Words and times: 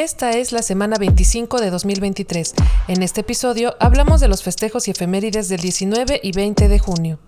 Esta 0.00 0.30
es 0.30 0.50
la 0.52 0.62
semana 0.62 0.96
25 0.96 1.60
de 1.60 1.68
2023. 1.68 2.54
En 2.88 3.02
este 3.02 3.20
episodio 3.20 3.76
hablamos 3.80 4.22
de 4.22 4.28
los 4.28 4.42
festejos 4.42 4.88
y 4.88 4.92
efemérides 4.92 5.50
del 5.50 5.60
19 5.60 6.20
y 6.22 6.32
20 6.32 6.68
de 6.68 6.78
junio. 6.78 7.18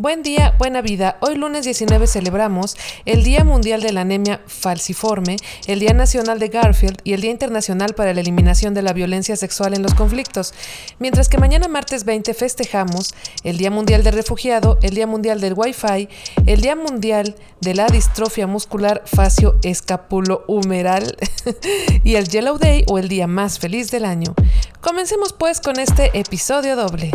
Buen 0.00 0.22
día, 0.22 0.54
buena 0.56 0.80
vida. 0.80 1.18
Hoy 1.20 1.34
lunes 1.34 1.66
19 1.66 2.06
celebramos 2.06 2.74
el 3.04 3.22
Día 3.22 3.44
Mundial 3.44 3.82
de 3.82 3.92
la 3.92 4.00
Anemia 4.00 4.40
Falciforme, 4.46 5.36
el 5.66 5.78
Día 5.78 5.92
Nacional 5.92 6.38
de 6.38 6.48
Garfield 6.48 6.96
y 7.04 7.12
el 7.12 7.20
Día 7.20 7.30
Internacional 7.30 7.92
para 7.94 8.14
la 8.14 8.22
Eliminación 8.22 8.72
de 8.72 8.80
la 8.80 8.94
Violencia 8.94 9.36
Sexual 9.36 9.74
en 9.74 9.82
los 9.82 9.92
Conflictos, 9.92 10.54
mientras 11.00 11.28
que 11.28 11.36
mañana 11.36 11.68
martes 11.68 12.06
20 12.06 12.32
festejamos 12.32 13.14
el 13.44 13.58
Día 13.58 13.70
Mundial 13.70 14.02
del 14.02 14.14
Refugiado, 14.14 14.78
el 14.80 14.94
Día 14.94 15.06
Mundial 15.06 15.38
del 15.38 15.52
Wi-Fi, 15.54 16.08
el 16.46 16.62
Día 16.62 16.76
Mundial 16.76 17.36
de 17.60 17.74
la 17.74 17.86
Distrofia 17.86 18.46
Muscular 18.46 19.02
Facio 19.04 19.58
Escapulo-Humeral 19.62 21.14
y 22.04 22.14
el 22.14 22.26
Yellow 22.26 22.56
Day 22.56 22.86
o 22.88 22.96
el 22.96 23.10
Día 23.10 23.26
más 23.26 23.58
feliz 23.58 23.90
del 23.90 24.06
año. 24.06 24.34
Comencemos 24.80 25.34
pues 25.34 25.60
con 25.60 25.78
este 25.78 26.18
episodio 26.18 26.74
doble. 26.74 27.10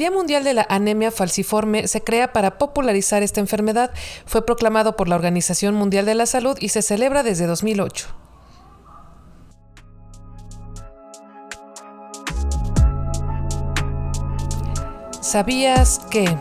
Día 0.00 0.10
Mundial 0.10 0.44
de 0.44 0.54
la 0.54 0.66
Anemia 0.70 1.10
Falciforme 1.10 1.86
se 1.86 2.00
crea 2.00 2.32
para 2.32 2.56
popularizar 2.56 3.22
esta 3.22 3.38
enfermedad. 3.38 3.90
Fue 4.24 4.46
proclamado 4.46 4.96
por 4.96 5.08
la 5.08 5.14
Organización 5.14 5.74
Mundial 5.74 6.06
de 6.06 6.14
la 6.14 6.24
Salud 6.24 6.56
y 6.58 6.70
se 6.70 6.80
celebra 6.80 7.22
desde 7.22 7.46
2008. 7.46 8.08
¿Sabías 15.20 16.00
que... 16.10 16.34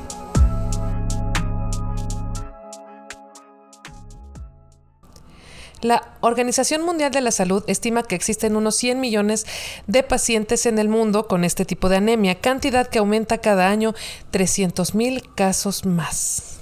La 5.81 6.03
Organización 6.19 6.83
Mundial 6.83 7.11
de 7.11 7.21
la 7.21 7.31
Salud 7.31 7.63
estima 7.67 8.03
que 8.03 8.15
existen 8.15 8.57
unos 8.57 8.75
100 8.75 8.99
millones 8.99 9.45
de 9.87 10.03
pacientes 10.03 10.65
en 10.65 10.77
el 10.77 10.89
mundo 10.89 11.27
con 11.27 11.45
este 11.45 11.63
tipo 11.63 11.87
de 11.87 11.97
anemia, 11.97 12.35
cantidad 12.35 12.87
que 12.87 12.99
aumenta 12.99 13.37
cada 13.37 13.69
año 13.69 13.93
300 14.31 14.93
mil 14.93 15.23
casos 15.35 15.85
más. 15.85 16.59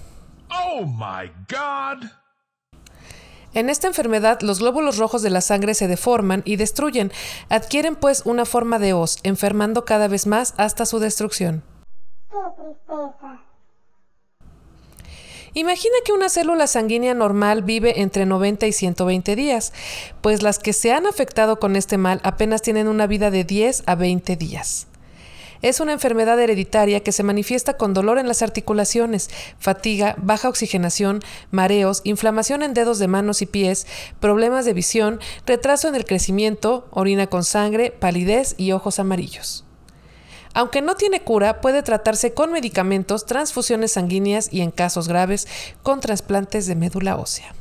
Oh 0.51 0.85
my 0.85 1.31
God. 1.49 2.07
En 3.55 3.71
esta 3.71 3.87
enfermedad, 3.87 4.41
los 4.41 4.59
glóbulos 4.59 4.97
rojos 4.97 5.23
de 5.23 5.31
la 5.31 5.41
sangre 5.41 5.73
se 5.73 5.87
deforman 5.87 6.43
y 6.45 6.57
destruyen, 6.57 7.11
adquieren 7.49 7.95
pues 7.95 8.21
una 8.23 8.45
forma 8.45 8.77
de 8.77 8.93
hoz, 8.93 9.17
enfermando 9.23 9.83
cada 9.83 10.07
vez 10.07 10.27
más 10.27 10.53
hasta 10.57 10.85
su 10.85 10.99
destrucción. 10.99 11.63
¡Qué 12.29 12.37
tristeza! 12.55 13.46
Imagina 15.57 15.95
que 16.05 16.11
una 16.11 16.29
célula 16.29 16.67
sanguínea 16.67 17.15
normal 17.15 17.63
vive 17.63 18.01
entre 18.01 18.27
90 18.27 18.67
y 18.67 18.71
120 18.71 19.35
días, 19.35 19.73
pues 20.21 20.43
las 20.43 20.59
que 20.59 20.71
se 20.71 20.91
han 20.91 21.07
afectado 21.07 21.57
con 21.57 21.75
este 21.75 21.97
mal 21.97 22.21
apenas 22.21 22.61
tienen 22.61 22.87
una 22.87 23.07
vida 23.07 23.31
de 23.31 23.43
10 23.43 23.81
a 23.87 23.95
20 23.95 24.35
días. 24.35 24.85
Es 25.63 25.79
una 25.79 25.93
enfermedad 25.93 26.39
hereditaria 26.39 26.99
que 26.99 27.11
se 27.11 27.23
manifiesta 27.23 27.75
con 27.75 27.95
dolor 27.95 28.19
en 28.19 28.27
las 28.27 28.43
articulaciones, 28.43 29.31
fatiga, 29.57 30.13
baja 30.19 30.47
oxigenación, 30.47 31.21
mareos, 31.49 32.01
inflamación 32.03 32.61
en 32.61 32.75
dedos 32.75 32.99
de 32.99 33.07
manos 33.07 33.41
y 33.41 33.47
pies, 33.47 33.87
problemas 34.19 34.63
de 34.63 34.73
visión, 34.73 35.19
retraso 35.47 35.87
en 35.87 35.95
el 35.95 36.05
crecimiento, 36.05 36.87
orina 36.91 37.25
con 37.25 37.43
sangre, 37.43 37.89
palidez 37.89 38.53
y 38.59 38.73
ojos 38.73 38.99
amarillos. 38.99 39.66
Aunque 40.57 40.81
no 40.81 40.95
tiene 40.95 41.21
cura, 41.21 41.61
puede 41.61 41.83
tratarse 41.83 42.33
con 42.33 42.51
medicamentos, 42.51 43.27
transfusiones 43.27 43.91
sanguíneas 43.91 44.51
y 44.51 44.61
en 44.61 44.71
casos 44.71 45.07
graves 45.07 45.47
con 45.83 45.99
trasplantes 45.99 46.65
de 46.65 46.73
médula 46.73 47.15
ósea. 47.15 47.53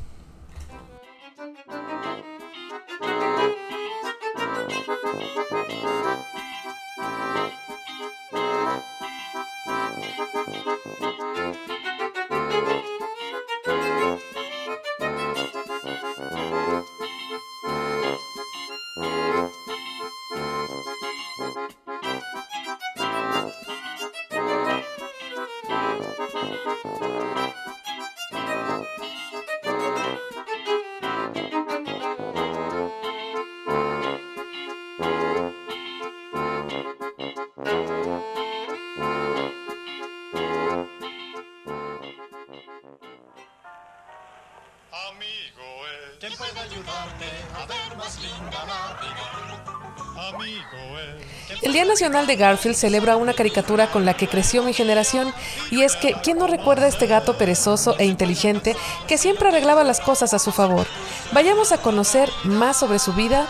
El 51.61 51.73
Día 51.73 51.85
Nacional 51.85 52.27
de 52.27 52.35
Garfield 52.35 52.75
celebra 52.75 53.17
una 53.17 53.33
caricatura 53.33 53.87
con 53.87 54.05
la 54.05 54.13
que 54.13 54.27
creció 54.27 54.61
mi 54.61 54.73
generación 54.73 55.33
y 55.71 55.81
es 55.81 55.95
que 55.95 56.13
¿quién 56.21 56.37
no 56.37 56.45
recuerda 56.45 56.85
a 56.85 56.89
este 56.89 57.07
gato 57.07 57.35
perezoso 57.35 57.95
e 57.97 58.05
inteligente 58.05 58.75
que 59.07 59.17
siempre 59.17 59.47
arreglaba 59.47 59.83
las 59.83 59.99
cosas 59.99 60.33
a 60.35 60.39
su 60.39 60.51
favor? 60.51 60.85
Vayamos 61.31 61.71
a 61.71 61.79
conocer 61.79 62.29
más 62.43 62.77
sobre 62.77 62.99
su 62.99 63.13
vida 63.13 63.47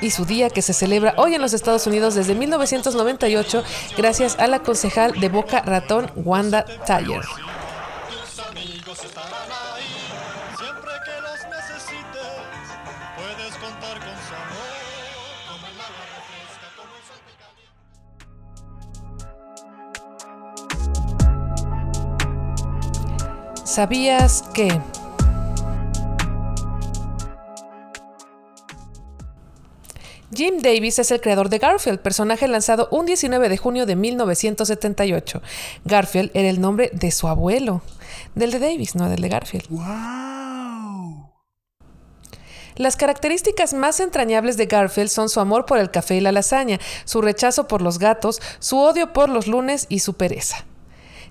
y 0.00 0.10
su 0.10 0.24
día 0.24 0.48
que 0.48 0.62
se 0.62 0.72
celebra 0.72 1.12
hoy 1.18 1.34
en 1.34 1.42
los 1.42 1.52
Estados 1.52 1.86
Unidos 1.86 2.14
desde 2.14 2.34
1998 2.34 3.64
gracias 3.98 4.38
a 4.38 4.46
la 4.46 4.60
concejal 4.60 5.20
de 5.20 5.28
Boca 5.28 5.60
Ratón 5.60 6.10
Wanda 6.16 6.64
Taller. 6.86 7.24
¿Sabías 23.70 24.42
que... 24.52 24.80
Jim 30.34 30.58
Davis 30.60 30.98
es 30.98 31.12
el 31.12 31.20
creador 31.20 31.48
de 31.50 31.58
Garfield, 31.58 32.00
personaje 32.00 32.48
lanzado 32.48 32.88
un 32.90 33.06
19 33.06 33.48
de 33.48 33.56
junio 33.56 33.86
de 33.86 33.94
1978. 33.94 35.40
Garfield 35.84 36.32
era 36.34 36.48
el 36.48 36.60
nombre 36.60 36.90
de 36.92 37.12
su 37.12 37.28
abuelo, 37.28 37.82
del 38.34 38.50
de 38.50 38.58
Davis, 38.58 38.96
no 38.96 39.08
del 39.08 39.20
de 39.20 39.28
Garfield. 39.28 39.68
Las 42.74 42.96
características 42.96 43.72
más 43.72 44.00
entrañables 44.00 44.56
de 44.56 44.66
Garfield 44.66 45.10
son 45.10 45.28
su 45.28 45.38
amor 45.38 45.64
por 45.64 45.78
el 45.78 45.92
café 45.92 46.16
y 46.16 46.20
la 46.20 46.32
lasaña, 46.32 46.80
su 47.04 47.22
rechazo 47.22 47.68
por 47.68 47.82
los 47.82 48.00
gatos, 48.00 48.42
su 48.58 48.80
odio 48.80 49.12
por 49.12 49.28
los 49.28 49.46
lunes 49.46 49.86
y 49.88 50.00
su 50.00 50.14
pereza. 50.14 50.64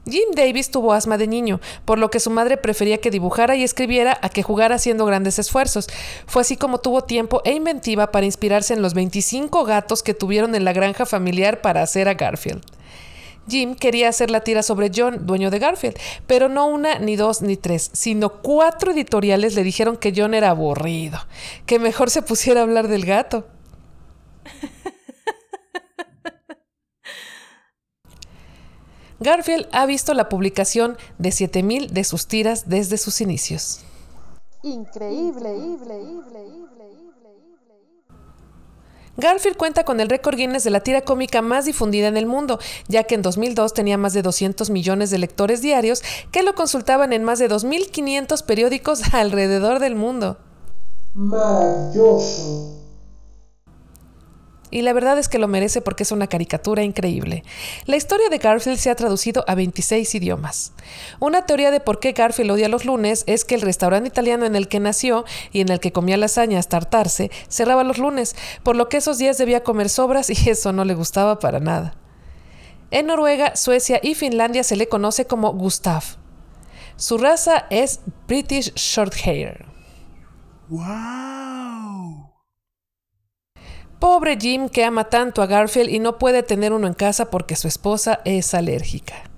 Jim 0.06 0.30
Davis 0.34 0.72
tuvo 0.72 0.94
asma 0.94 1.18
de 1.18 1.28
niño, 1.28 1.60
por 1.86 2.00
lo 2.00 2.10
que 2.10 2.20
su 2.20 2.30
madre 2.30 2.58
prefería 2.58 3.00
que 3.00 3.12
dibujara 3.12 3.56
y 3.56 3.64
escribiera 3.64 4.18
a 4.22 4.30
que 4.30 4.44
jugara 4.44 4.76
haciendo 4.76 5.06
grandes 5.06 5.40
esfuerzos. 5.40 5.88
Fue 6.26 6.42
así 6.42 6.58
como 6.58 6.80
tuvo 6.80 7.04
tiempo 7.04 7.42
e 7.46 7.54
inventiva 7.54 8.12
para 8.12 8.26
inspirarse 8.26 8.74
en 8.74 8.82
los 8.82 8.94
25 8.94 9.64
gatos 9.66 10.04
que 10.04 10.14
tuvieron 10.14 10.56
en 10.56 10.66
la 10.66 10.74
granja 10.74 11.06
familiar 11.06 11.62
para 11.62 11.82
hacer 11.82 12.08
a 12.08 12.14
Garfield. 12.14 12.64
Jim 13.50 13.76
quería 13.76 14.10
hacer 14.10 14.30
la 14.30 14.42
tira 14.42 14.64
sobre 14.64 14.92
John, 14.96 15.26
dueño 15.26 15.50
de 15.50 15.60
Garfield, 15.60 15.98
pero 16.28 16.50
no 16.50 16.68
una, 16.68 17.00
ni 17.00 17.16
dos, 17.16 17.42
ni 17.42 17.58
tres, 17.58 17.90
sino 17.94 18.30
cuatro 18.30 18.92
editoriales 18.92 19.56
le 19.56 19.64
dijeron 19.64 19.98
que 19.98 20.14
John 20.16 20.34
era 20.34 20.52
aburrido, 20.52 21.20
que 21.66 21.80
mejor 21.80 22.10
se 22.12 22.22
pusiera 22.22 22.62
a 22.62 22.64
hablar 22.64 22.88
del 22.88 23.06
gato. 23.06 23.48
Garfield 29.20 29.68
ha 29.72 29.86
visto 29.86 30.14
la 30.14 30.30
publicación 30.30 30.98
de 31.18 31.32
7000 31.32 31.94
de 31.94 32.04
sus 32.04 32.28
tiras 32.28 32.70
desde 32.70 32.98
sus 32.98 33.20
inicios. 33.22 33.82
Increíble, 34.64 35.56
increíble, 35.56 36.44
increíble. 36.44 36.70
Garfield 39.18 39.58
cuenta 39.58 39.84
con 39.84 40.00
el 40.00 40.08
récord 40.08 40.38
Guinness 40.38 40.64
de 40.64 40.70
la 40.70 40.80
tira 40.80 41.02
cómica 41.02 41.42
más 41.42 41.66
difundida 41.66 42.08
en 42.08 42.16
el 42.16 42.26
mundo, 42.26 42.60
ya 42.88 43.04
que 43.04 43.16
en 43.16 43.22
2002 43.22 43.74
tenía 43.74 43.98
más 43.98 44.14
de 44.14 44.22
200 44.22 44.70
millones 44.70 45.10
de 45.10 45.18
lectores 45.18 45.62
diarios 45.62 46.02
que 46.32 46.42
lo 46.42 46.56
consultaban 46.56 47.12
en 47.12 47.26
más 47.26 47.40
de 47.40 47.50
2.500 47.50 48.46
periódicos 48.46 49.02
alrededor 49.14 49.80
del 49.80 49.96
mundo. 49.96 50.38
Maravilloso. 51.14 52.79
Y 54.72 54.82
la 54.84 54.94
verdad 54.94 55.18
es 55.18 55.28
que 55.28 55.40
lo 55.40 55.48
merece 55.48 55.82
porque 55.82 56.04
es 56.04 56.12
una 56.12 56.28
caricatura 56.28 56.84
increíble. 56.84 57.44
La 57.86 57.96
historia 57.96 58.30
de 58.30 58.38
Garfield 58.38 58.78
se 58.78 58.90
ha 58.90 58.96
traducido 58.96 59.44
a 59.48 59.56
26 59.56 60.16
idiomas. 60.16 60.74
Una 61.20 61.46
teoría 61.46 61.72
de 61.72 61.80
por 61.80 62.00
qué 62.00 62.12
Garfield 62.12 62.52
odia 62.52 62.70
los 62.70 62.86
lunes 62.86 63.24
es 63.26 63.46
que 63.46 63.56
el 63.56 63.62
restaurante 63.62 64.08
italiano 64.08 64.46
en 64.46 64.56
el 64.56 64.68
que 64.68 64.80
nació 64.80 65.26
y 65.52 65.62
en 65.62 65.70
el 65.70 65.80
que 65.80 65.92
comía 65.92 66.18
lasaña 66.18 66.60
hasta 66.60 66.78
hartarse 66.78 67.32
cerraba 67.48 67.84
los 67.84 67.98
lunes, 67.98 68.36
por 68.64 68.76
lo 68.76 68.90
que 68.90 68.98
esos 68.98 69.18
días 69.18 69.38
debía 69.38 69.64
comer 69.64 69.90
sobras 69.90 70.30
y 70.30 70.34
eso 70.50 70.72
no 70.72 70.86
le 70.86 70.94
gustaba 70.94 71.40
para 71.40 71.60
nada. 71.60 71.96
En 72.92 73.08
Noruega, 73.08 73.56
Suecia 73.56 74.00
y 74.02 74.16
Finlandia 74.16 74.64
se 74.64 74.76
le 74.76 74.88
conoce 74.88 75.26
como 75.26 75.54
Gustav. 75.54 76.04
Su 76.96 77.18
raza 77.18 77.66
es 77.70 78.02
British 78.28 78.74
Shorthair. 78.74 79.66
¡Wow! 80.70 81.39
Pobre 84.00 84.38
Jim 84.40 84.70
que 84.70 84.86
ama 84.86 85.10
tanto 85.10 85.42
a 85.42 85.46
Garfield 85.46 85.90
y 85.90 86.00
no 86.00 86.18
puede 86.18 86.42
tener 86.42 86.72
uno 86.72 86.88
en 86.88 86.94
casa 86.94 87.30
porque 87.30 87.58
su 87.58 87.68
esposa 87.68 88.22
es 88.24 88.54
alérgica. 88.54 89.30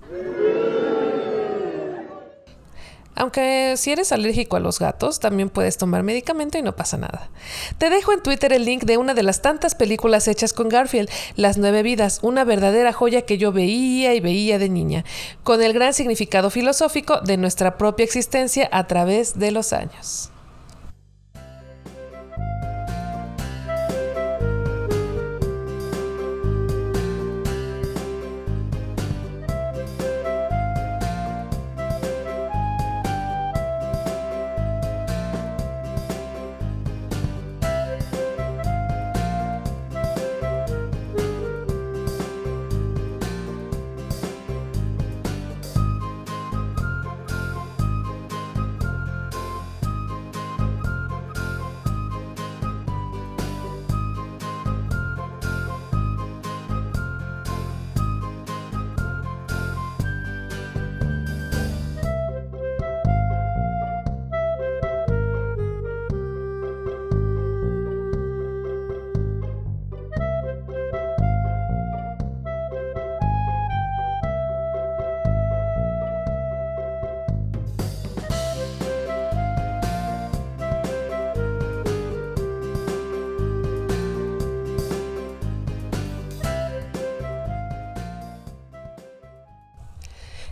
Aunque 3.15 3.73
si 3.77 3.91
eres 3.91 4.11
alérgico 4.11 4.55
a 4.55 4.59
los 4.59 4.79
gatos, 4.79 5.19
también 5.19 5.49
puedes 5.49 5.77
tomar 5.77 6.01
medicamento 6.01 6.57
y 6.57 6.61
no 6.61 6.75
pasa 6.75 6.97
nada. 6.97 7.29
Te 7.77 7.89
dejo 7.89 8.13
en 8.13 8.23
Twitter 8.23 8.53
el 8.53 8.65
link 8.65 8.83
de 8.83 8.97
una 8.97 9.13
de 9.13 9.23
las 9.23 9.41
tantas 9.41 9.75
películas 9.75 10.27
hechas 10.27 10.53
con 10.53 10.69
Garfield, 10.69 11.09
Las 11.35 11.57
Nueve 11.57 11.83
Vidas, 11.83 12.19
una 12.21 12.43
verdadera 12.43 12.93
joya 12.93 13.23
que 13.23 13.37
yo 13.37 13.51
veía 13.51 14.13
y 14.13 14.21
veía 14.21 14.59
de 14.59 14.69
niña, 14.69 15.05
con 15.43 15.61
el 15.61 15.73
gran 15.73 15.93
significado 15.93 16.49
filosófico 16.49 17.19
de 17.21 17.37
nuestra 17.37 17.77
propia 17.77 18.05
existencia 18.05 18.69
a 18.71 18.87
través 18.87 19.37
de 19.37 19.51
los 19.51 19.73
años. 19.73 20.30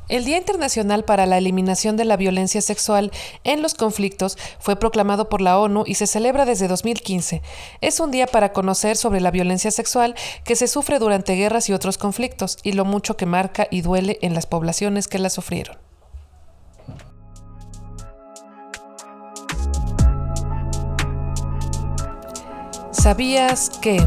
El 0.10 0.26
Día 0.26 0.40
Internacional 0.40 1.06
para 1.06 1.28
la 1.28 1.38
Eliminación 1.38 1.96
de 1.96 2.04
la 2.04 2.18
Violencia 2.18 2.62
Sexual 2.62 3.12
en 3.44 3.62
los 3.62 3.76
Conflictos 3.76 4.40
fue 4.58 4.76
proclamado 4.76 5.30
por 5.30 5.40
la 5.40 5.60
ONU 5.60 5.84
y 5.86 5.96
se 5.96 6.08
celebra 6.08 6.46
desde 6.46 6.68
2015. 6.68 7.44
Es 7.80 8.00
un 8.00 8.10
día 8.10 8.26
para 8.26 8.52
conocer 8.52 8.98
sobre 8.98 9.22
la 9.22 9.30
violencia 9.30 9.70
sexual 9.70 10.16
que 10.44 10.56
se 10.56 10.68
sufre 10.68 10.98
durante 10.98 11.36
guerras 11.36 11.70
y 11.70 11.74
otros 11.74 12.00
conflictos 12.00 12.58
y 12.64 12.72
lo 12.72 12.86
mucho 12.86 13.18
que 13.18 13.28
marca 13.28 13.68
y 13.70 13.82
duele 13.82 14.18
en 14.24 14.34
las 14.34 14.48
poblaciones 14.48 15.08
que 15.08 15.20
la 15.20 15.30
sufrieron. 15.30 15.78
¿Sabías 22.92 23.70
que... 23.80 24.04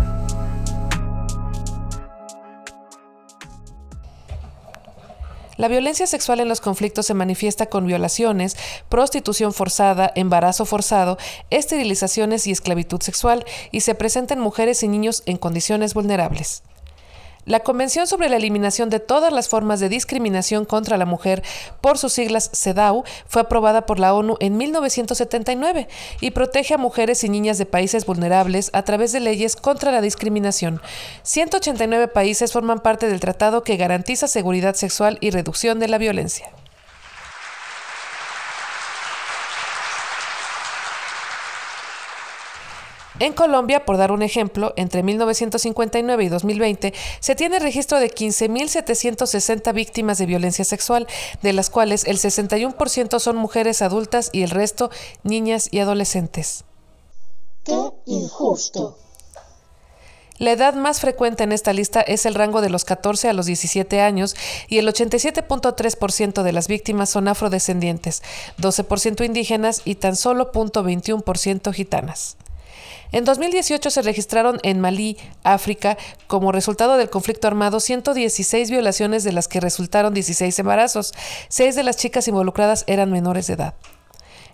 La 5.56 5.68
violencia 5.68 6.06
sexual 6.06 6.40
en 6.40 6.48
los 6.48 6.60
conflictos 6.60 7.06
se 7.06 7.14
manifiesta 7.14 7.66
con 7.66 7.86
violaciones, 7.86 8.56
prostitución 8.88 9.52
forzada, 9.52 10.10
embarazo 10.14 10.64
forzado, 10.64 11.18
esterilizaciones 11.50 12.46
y 12.46 12.52
esclavitud 12.52 13.02
sexual, 13.02 13.44
y 13.70 13.80
se 13.80 13.94
presenta 13.94 14.34
en 14.34 14.40
mujeres 14.40 14.82
y 14.82 14.88
niños 14.88 15.22
en 15.26 15.36
condiciones 15.36 15.94
vulnerables. 15.94 16.62
La 17.44 17.60
Convención 17.60 18.06
sobre 18.06 18.28
la 18.28 18.36
Eliminación 18.36 18.88
de 18.88 19.00
todas 19.00 19.32
las 19.32 19.48
formas 19.48 19.80
de 19.80 19.88
discriminación 19.88 20.64
contra 20.64 20.96
la 20.96 21.06
mujer, 21.06 21.42
por 21.80 21.98
sus 21.98 22.12
siglas 22.12 22.50
CEDAW, 22.54 23.02
fue 23.26 23.42
aprobada 23.42 23.84
por 23.84 23.98
la 23.98 24.14
ONU 24.14 24.36
en 24.38 24.56
1979 24.56 25.88
y 26.20 26.30
protege 26.30 26.74
a 26.74 26.78
mujeres 26.78 27.24
y 27.24 27.28
niñas 27.28 27.58
de 27.58 27.66
países 27.66 28.06
vulnerables 28.06 28.70
a 28.72 28.84
través 28.84 29.10
de 29.10 29.18
leyes 29.18 29.56
contra 29.56 29.90
la 29.90 30.00
discriminación. 30.00 30.80
189 31.24 32.06
países 32.06 32.52
forman 32.52 32.78
parte 32.78 33.08
del 33.08 33.18
tratado 33.18 33.64
que 33.64 33.76
garantiza 33.76 34.28
seguridad 34.28 34.76
sexual 34.76 35.18
y 35.20 35.30
reducción 35.30 35.80
de 35.80 35.88
la 35.88 35.98
violencia. 35.98 36.48
En 43.20 43.32
Colombia, 43.34 43.84
por 43.84 43.98
dar 43.98 44.10
un 44.12 44.22
ejemplo, 44.22 44.72
entre 44.76 45.02
1959 45.02 46.24
y 46.24 46.28
2020 46.28 46.94
se 47.20 47.34
tiene 47.34 47.58
registro 47.58 48.00
de 48.00 48.10
15.760 48.10 49.72
víctimas 49.74 50.18
de 50.18 50.26
violencia 50.26 50.64
sexual, 50.64 51.06
de 51.42 51.52
las 51.52 51.70
cuales 51.70 52.04
el 52.04 52.18
61% 52.18 53.18
son 53.18 53.36
mujeres 53.36 53.82
adultas 53.82 54.30
y 54.32 54.42
el 54.42 54.50
resto 54.50 54.90
niñas 55.22 55.68
y 55.70 55.80
adolescentes. 55.80 56.64
¡Qué 57.64 57.78
injusto! 58.06 58.98
La 60.38 60.50
edad 60.50 60.74
más 60.74 60.98
frecuente 60.98 61.44
en 61.44 61.52
esta 61.52 61.72
lista 61.72 62.00
es 62.00 62.26
el 62.26 62.34
rango 62.34 62.62
de 62.62 62.70
los 62.70 62.84
14 62.84 63.28
a 63.28 63.32
los 63.32 63.46
17 63.46 64.00
años 64.00 64.34
y 64.66 64.78
el 64.78 64.88
87.3% 64.88 66.42
de 66.42 66.52
las 66.52 66.66
víctimas 66.66 67.10
son 67.10 67.28
afrodescendientes, 67.28 68.22
12% 68.58 69.24
indígenas 69.24 69.82
y 69.84 69.96
tan 69.96 70.16
solo 70.16 70.50
0.21% 70.50 71.72
gitanas. 71.72 72.36
En 73.12 73.26
2018 73.26 73.90
se 73.90 74.00
registraron 74.00 74.58
en 74.62 74.80
Malí, 74.80 75.18
África, 75.44 75.98
como 76.26 76.50
resultado 76.50 76.96
del 76.96 77.10
conflicto 77.10 77.46
armado, 77.46 77.78
116 77.78 78.70
violaciones 78.70 79.22
de 79.22 79.32
las 79.32 79.48
que 79.48 79.60
resultaron 79.60 80.14
16 80.14 80.58
embarazos. 80.58 81.12
Seis 81.48 81.76
de 81.76 81.82
las 81.82 81.98
chicas 81.98 82.26
involucradas 82.28 82.84
eran 82.86 83.12
menores 83.12 83.48
de 83.48 83.54
edad. 83.54 83.74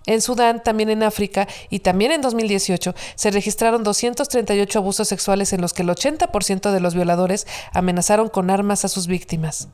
En 0.05 0.21
Sudán, 0.21 0.61
también 0.61 0.89
en 0.89 1.03
África 1.03 1.47
y 1.69 1.79
también 1.79 2.11
en 2.11 2.21
2018 2.21 2.95
se 3.15 3.31
registraron 3.31 3.83
238 3.83 4.79
abusos 4.79 5.07
sexuales 5.07 5.53
en 5.53 5.61
los 5.61 5.71
que 5.71 5.83
el 5.83 5.89
80% 5.89 6.71
de 6.71 6.79
los 6.81 6.95
violadores 6.95 7.47
amenazaron 7.71 8.27
con 8.27 8.49
armas 8.49 8.83
a 8.83 8.89
sus 8.89 9.07
víctimas. 9.07 9.69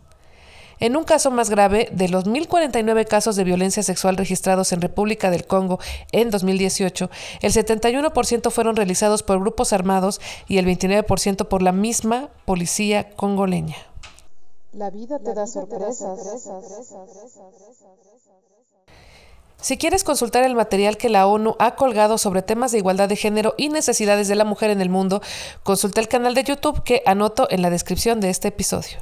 En 0.79 0.97
un 0.97 1.03
caso 1.03 1.31
más 1.31 1.49
grave, 1.49 1.89
de 1.91 2.09
los 2.09 2.25
1.049 2.25 3.07
casos 3.07 3.35
de 3.35 3.43
violencia 3.43 3.83
sexual 3.83 4.17
registrados 4.17 4.71
en 4.71 4.81
República 4.81 5.31
del 5.31 5.45
Congo 5.45 5.79
en 6.11 6.29
2018, 6.29 7.09
el 7.41 7.53
71% 7.53 8.51
fueron 8.51 8.75
realizados 8.75 9.23
por 9.23 9.39
grupos 9.39 9.73
armados 9.73 10.19
y 10.47 10.57
el 10.57 10.65
29% 10.65 11.47
por 11.47 11.61
la 11.61 11.71
misma 11.71 12.29
policía 12.45 13.09
congoleña. 13.15 13.77
La 14.73 14.89
vida 14.89 15.19
te 15.19 15.33
da 15.33 15.47
sorpresas. 15.47 16.19
Si 19.61 19.77
quieres 19.77 20.03
consultar 20.03 20.43
el 20.43 20.53
material 20.53 20.97
que 20.97 21.09
la 21.09 21.25
ONU 21.25 21.55
ha 21.57 21.75
colgado 21.75 22.17
sobre 22.17 22.41
temas 22.41 22.71
de 22.71 22.77
igualdad 22.79 23.09
de 23.09 23.15
género 23.15 23.55
y 23.57 23.69
necesidades 23.69 24.27
de 24.27 24.35
la 24.35 24.43
mujer 24.43 24.69
en 24.69 24.81
el 24.81 24.89
mundo, 24.89 25.21
consulta 25.63 26.01
el 26.01 26.07
canal 26.07 26.35
de 26.35 26.43
YouTube 26.43 26.83
que 26.83 27.01
anoto 27.05 27.47
en 27.49 27.61
la 27.61 27.69
descripción 27.69 28.19
de 28.19 28.29
este 28.29 28.49
episodio. 28.49 28.99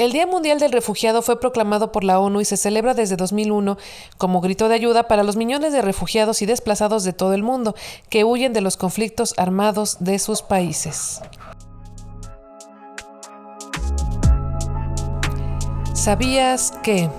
El 0.00 0.12
Día 0.12 0.26
Mundial 0.26 0.58
del 0.58 0.72
Refugiado 0.72 1.20
fue 1.20 1.38
proclamado 1.38 1.92
por 1.92 2.04
la 2.04 2.20
ONU 2.20 2.40
y 2.40 2.46
se 2.46 2.56
celebra 2.56 2.94
desde 2.94 3.16
2001 3.16 3.76
como 4.16 4.40
grito 4.40 4.70
de 4.70 4.74
ayuda 4.74 5.08
para 5.08 5.24
los 5.24 5.36
millones 5.36 5.74
de 5.74 5.82
refugiados 5.82 6.40
y 6.40 6.46
desplazados 6.46 7.04
de 7.04 7.12
todo 7.12 7.34
el 7.34 7.42
mundo 7.42 7.74
que 8.08 8.24
huyen 8.24 8.54
de 8.54 8.62
los 8.62 8.78
conflictos 8.78 9.34
armados 9.36 9.98
de 10.00 10.18
sus 10.18 10.40
países. 10.40 11.20
¿Sabías 15.92 16.72
que... 16.82 17.10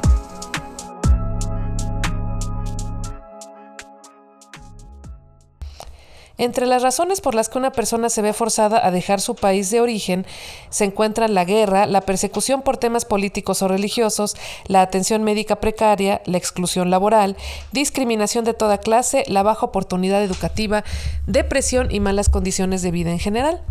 Entre 6.38 6.66
las 6.66 6.82
razones 6.82 7.22
por 7.22 7.36
las 7.36 7.50
que 7.50 7.58
una 7.58 7.72
persona 7.72 8.10
se 8.10 8.22
ve 8.22 8.34
forzada 8.34 8.86
a 8.86 8.92
dejar 8.92 9.22
su 9.22 9.36
país 9.36 9.70
de 9.70 9.82
origen 9.82 10.26
se 10.70 10.86
encuentran 10.86 11.34
la 11.34 11.46
guerra, 11.46 11.86
la 11.86 12.02
persecución 12.02 12.62
por 12.62 12.78
temas 12.78 13.06
políticos 13.06 13.62
o 13.62 13.68
religiosos, 13.68 14.36
la 14.66 14.82
atención 14.82 15.24
médica 15.24 15.58
precaria, 15.58 16.22
la 16.26 16.38
exclusión 16.38 16.90
laboral, 16.90 17.38
discriminación 17.72 18.46
de 18.46 18.54
toda 18.54 18.78
clase, 18.78 19.24
la 19.28 19.44
baja 19.44 19.66
oportunidad 19.66 20.24
educativa, 20.24 20.84
depresión 21.28 21.92
y 21.92 22.00
malas 22.00 22.30
condiciones 22.30 22.82
de 22.82 22.92
vida 22.92 23.12
en 23.12 23.20
general. 23.20 23.62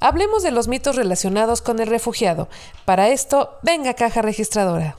Hablemos 0.00 0.42
de 0.42 0.50
los 0.50 0.68
mitos 0.68 0.96
relacionados 0.96 1.62
con 1.62 1.80
el 1.80 1.86
refugiado. 1.86 2.48
Para 2.84 3.08
esto, 3.08 3.58
venga 3.62 3.94
caja 3.94 4.20
registradora. 4.20 4.96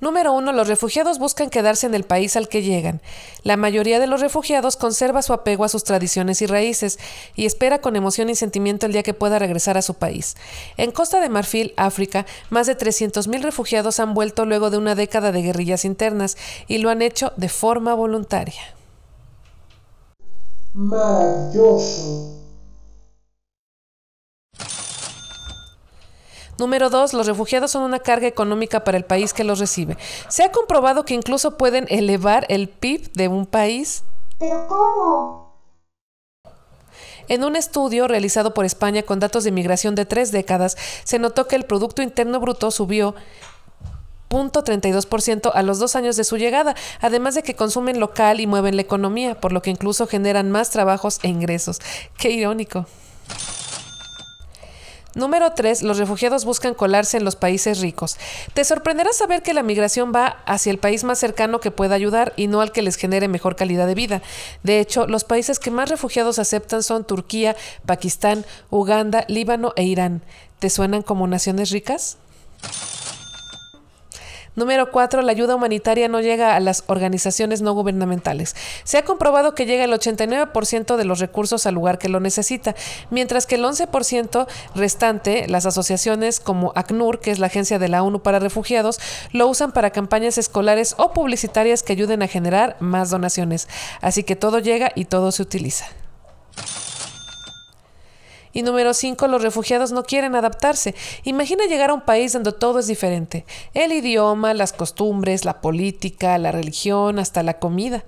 Número 0.00 0.32
uno, 0.32 0.52
los 0.52 0.68
refugiados 0.68 1.18
buscan 1.18 1.50
quedarse 1.50 1.86
en 1.86 1.94
el 1.94 2.04
país 2.04 2.36
al 2.36 2.48
que 2.48 2.62
llegan. 2.62 3.00
La 3.42 3.56
mayoría 3.56 3.98
de 3.98 4.06
los 4.06 4.20
refugiados 4.20 4.76
conserva 4.76 5.22
su 5.22 5.32
apego 5.32 5.64
a 5.64 5.68
sus 5.68 5.82
tradiciones 5.82 6.40
y 6.40 6.46
raíces 6.46 6.98
y 7.34 7.46
espera 7.46 7.80
con 7.80 7.96
emoción 7.96 8.30
y 8.30 8.36
sentimiento 8.36 8.86
el 8.86 8.92
día 8.92 9.02
que 9.02 9.14
pueda 9.14 9.40
regresar 9.40 9.76
a 9.76 9.82
su 9.82 9.94
país. 9.94 10.36
En 10.76 10.92
Costa 10.92 11.20
de 11.20 11.28
Marfil, 11.28 11.74
África, 11.76 12.26
más 12.48 12.68
de 12.68 12.78
300.000 12.78 13.42
refugiados 13.42 13.98
han 13.98 14.14
vuelto 14.14 14.44
luego 14.44 14.70
de 14.70 14.78
una 14.78 14.94
década 14.94 15.32
de 15.32 15.42
guerrillas 15.42 15.84
internas 15.84 16.36
y 16.68 16.78
lo 16.78 16.90
han 16.90 17.02
hecho 17.02 17.32
de 17.36 17.48
forma 17.48 17.94
voluntaria. 17.94 18.62
Número 26.58 26.90
dos, 26.90 27.12
los 27.12 27.26
refugiados 27.26 27.70
son 27.70 27.82
una 27.82 28.00
carga 28.00 28.26
económica 28.26 28.82
para 28.82 28.98
el 28.98 29.04
país 29.04 29.32
que 29.32 29.44
los 29.44 29.60
recibe. 29.60 29.96
Se 30.28 30.42
ha 30.42 30.50
comprobado 30.50 31.04
que 31.04 31.14
incluso 31.14 31.56
pueden 31.56 31.86
elevar 31.88 32.46
el 32.48 32.68
PIB 32.68 33.12
de 33.12 33.28
un 33.28 33.46
país. 33.46 34.02
¿Pero 34.38 34.66
cómo? 34.66 35.48
En 37.28 37.44
un 37.44 37.56
estudio 37.56 38.08
realizado 38.08 38.54
por 38.54 38.64
España 38.64 39.02
con 39.02 39.20
datos 39.20 39.44
de 39.44 39.52
migración 39.52 39.94
de 39.94 40.06
tres 40.06 40.32
décadas, 40.32 40.76
se 41.04 41.18
notó 41.18 41.46
que 41.46 41.56
el 41.56 41.64
Producto 41.64 42.02
Interno 42.02 42.40
Bruto 42.40 42.70
subió 42.70 43.14
0.32% 44.30 45.52
a 45.54 45.62
los 45.62 45.78
dos 45.78 45.94
años 45.94 46.16
de 46.16 46.24
su 46.24 46.38
llegada, 46.38 46.74
además 47.00 47.34
de 47.34 47.42
que 47.42 47.54
consumen 47.54 48.00
local 48.00 48.40
y 48.40 48.46
mueven 48.46 48.76
la 48.76 48.82
economía, 48.82 49.40
por 49.40 49.52
lo 49.52 49.62
que 49.62 49.70
incluso 49.70 50.06
generan 50.06 50.50
más 50.50 50.70
trabajos 50.70 51.20
e 51.22 51.28
ingresos. 51.28 51.80
Qué 52.16 52.30
irónico. 52.30 52.86
Número 55.18 55.50
3. 55.50 55.82
Los 55.82 55.98
refugiados 55.98 56.44
buscan 56.44 56.74
colarse 56.74 57.16
en 57.16 57.24
los 57.24 57.34
países 57.34 57.80
ricos. 57.80 58.16
Te 58.54 58.62
sorprenderá 58.62 59.12
saber 59.12 59.42
que 59.42 59.52
la 59.52 59.64
migración 59.64 60.12
va 60.14 60.38
hacia 60.46 60.70
el 60.70 60.78
país 60.78 61.02
más 61.02 61.18
cercano 61.18 61.58
que 61.58 61.72
pueda 61.72 61.96
ayudar 61.96 62.32
y 62.36 62.46
no 62.46 62.60
al 62.60 62.70
que 62.70 62.82
les 62.82 62.94
genere 62.94 63.26
mejor 63.26 63.56
calidad 63.56 63.88
de 63.88 63.96
vida. 63.96 64.22
De 64.62 64.78
hecho, 64.78 65.08
los 65.08 65.24
países 65.24 65.58
que 65.58 65.72
más 65.72 65.88
refugiados 65.88 66.38
aceptan 66.38 66.84
son 66.84 67.04
Turquía, 67.04 67.56
Pakistán, 67.84 68.46
Uganda, 68.70 69.24
Líbano 69.26 69.72
e 69.74 69.82
Irán. 69.82 70.22
¿Te 70.60 70.70
suenan 70.70 71.02
como 71.02 71.26
naciones 71.26 71.70
ricas? 71.70 72.16
Número 74.58 74.90
4. 74.90 75.22
La 75.22 75.30
ayuda 75.30 75.54
humanitaria 75.54 76.08
no 76.08 76.20
llega 76.20 76.56
a 76.56 76.60
las 76.60 76.82
organizaciones 76.88 77.62
no 77.62 77.72
gubernamentales. 77.74 78.56
Se 78.82 78.98
ha 78.98 79.04
comprobado 79.04 79.54
que 79.54 79.66
llega 79.66 79.84
el 79.84 79.92
89% 79.92 80.96
de 80.96 81.04
los 81.04 81.20
recursos 81.20 81.64
al 81.64 81.74
lugar 81.74 81.98
que 81.98 82.08
lo 82.08 82.18
necesita, 82.18 82.74
mientras 83.10 83.46
que 83.46 83.54
el 83.54 83.64
11% 83.64 84.48
restante, 84.74 85.46
las 85.48 85.64
asociaciones 85.64 86.40
como 86.40 86.72
ACNUR, 86.74 87.20
que 87.20 87.30
es 87.30 87.38
la 87.38 87.46
Agencia 87.46 87.78
de 87.78 87.88
la 87.88 88.02
ONU 88.02 88.20
para 88.20 88.40
Refugiados, 88.40 88.98
lo 89.32 89.46
usan 89.46 89.70
para 89.70 89.90
campañas 89.90 90.38
escolares 90.38 90.96
o 90.98 91.12
publicitarias 91.12 91.84
que 91.84 91.92
ayuden 91.92 92.22
a 92.22 92.28
generar 92.28 92.76
más 92.80 93.10
donaciones. 93.10 93.68
Así 94.00 94.24
que 94.24 94.36
todo 94.36 94.58
llega 94.58 94.90
y 94.94 95.04
todo 95.04 95.30
se 95.30 95.42
utiliza. 95.42 95.86
Y 98.58 98.62
número 98.64 98.92
5, 98.92 99.28
los 99.28 99.40
refugiados 99.40 99.92
no 99.92 100.02
quieren 100.02 100.34
adaptarse. 100.34 100.96
Imagina 101.22 101.66
llegar 101.66 101.90
a 101.90 101.94
un 101.94 102.00
país 102.00 102.32
donde 102.32 102.50
todo 102.50 102.80
es 102.80 102.88
diferente. 102.88 103.46
El 103.72 103.92
idioma, 103.92 104.52
las 104.52 104.72
costumbres, 104.72 105.44
la 105.44 105.60
política, 105.60 106.36
la 106.38 106.50
religión, 106.50 107.20
hasta 107.20 107.44
la 107.44 107.60
comida. 107.60 108.02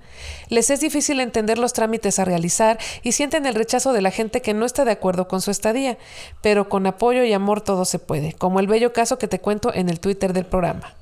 Les 0.49 0.69
es 0.69 0.81
difícil 0.81 1.21
entender 1.21 1.57
los 1.57 1.71
trámites 1.71 2.19
a 2.19 2.25
realizar 2.25 2.79
y 3.01 3.13
sienten 3.13 3.45
el 3.45 3.55
rechazo 3.55 3.93
de 3.93 4.01
la 4.01 4.11
gente 4.11 4.41
que 4.41 4.53
no 4.53 4.65
está 4.65 4.83
de 4.83 4.91
acuerdo 4.91 5.29
con 5.29 5.39
su 5.39 5.51
estadía. 5.51 5.97
Pero 6.41 6.67
con 6.67 6.85
apoyo 6.85 7.23
y 7.23 7.31
amor 7.31 7.61
todo 7.61 7.85
se 7.85 7.99
puede, 7.99 8.33
como 8.33 8.59
el 8.59 8.67
bello 8.67 8.91
caso 8.91 9.17
que 9.17 9.29
te 9.29 9.39
cuento 9.39 9.73
en 9.73 9.87
el 9.87 10.01
Twitter 10.01 10.33
del 10.33 10.47
programa. 10.47 10.95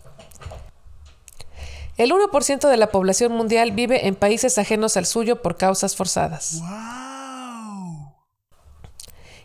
El 1.97 2.11
1% 2.11 2.69
de 2.69 2.77
la 2.77 2.91
población 2.91 3.31
mundial 3.31 3.71
vive 3.71 4.07
en 4.07 4.13
países 4.13 4.59
ajenos 4.59 4.95
al 4.95 5.07
suyo 5.07 5.41
por 5.41 5.57
causas 5.57 5.95
forzadas. 5.95 6.61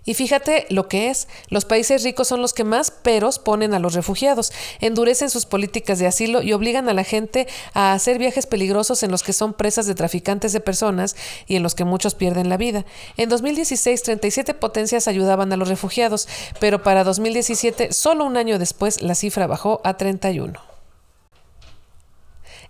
Y 0.05 0.15
fíjate 0.15 0.67
lo 0.69 0.89
que 0.89 1.09
es, 1.09 1.29
los 1.49 1.65
países 1.65 2.03
ricos 2.03 2.29
son 2.29 2.43
los 2.43 2.53
que 2.53 2.65
más 2.65 2.91
peros 2.91 3.39
ponen 3.39 3.73
a 3.73 3.79
los 3.79 3.95
refugiados, 3.95 4.53
endurecen 4.81 5.31
sus 5.31 5.47
políticas 5.47 5.99
de 5.99 6.07
asilo 6.07 6.43
y 6.43 6.53
obligan 6.53 6.89
a 6.89 6.95
la 6.95 7.05
gente 7.05 7.49
a 7.73 7.93
hacer 7.93 8.19
viajes 8.19 8.47
peligrosos 8.47 9.03
en 9.03 9.11
los 9.11 9.23
que 9.23 9.33
son 9.33 9.55
presas 9.55 9.87
de 9.87 9.95
traficantes 9.95 10.53
de 10.53 10.61
personas 10.61 11.17
y 11.47 11.57
en 11.57 11.63
los 11.63 11.75
que 11.75 11.85
muchos 11.85 12.15
pierden 12.15 12.49
la 12.49 12.57
vida. 12.57 12.85
En 13.17 13.29
2016, 13.29 14.03
37 14.03 14.55
potencias 14.55 15.09
ayudaban 15.09 15.53
a 15.53 15.57
los 15.57 15.69
refugiados, 15.69 16.29
pero 16.61 16.83
para 16.83 17.05
2017, 17.05 17.93
solo 17.93 18.25
un 18.25 18.37
año 18.37 18.59
después, 18.59 19.01
la 19.01 19.15
cifra 19.15 19.47
bajó 19.47 19.81
a 19.85 19.97
31. 19.97 20.74